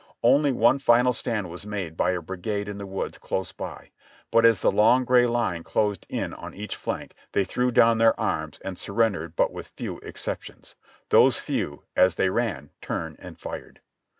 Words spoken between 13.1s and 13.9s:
and fired.